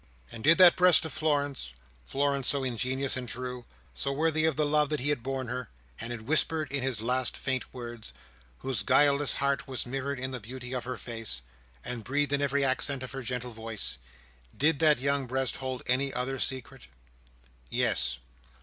[0.31, 4.99] And did that breast of Florence—Florence, so ingenuous and true—so worthy of the love that
[4.99, 9.85] he had borne her, and had whispered in his last faint words—whose guileless heart was
[9.85, 11.43] mirrored in the beauty of her face,
[11.85, 16.39] and breathed in every accent of her gentle voice—did that young breast hold any other
[16.39, 16.87] secret?
[17.69, 18.17] Yes.